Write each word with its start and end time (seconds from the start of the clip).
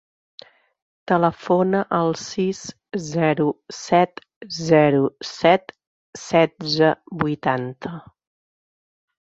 Telefona 1.11 1.81
al 1.97 2.09
sis, 2.21 2.61
zero, 3.09 3.47
set, 3.81 4.25
zero, 4.71 5.03
set, 5.35 5.77
setze, 6.25 6.93
vuitanta. 7.23 7.97